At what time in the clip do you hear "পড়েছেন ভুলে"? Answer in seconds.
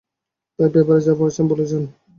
1.19-1.65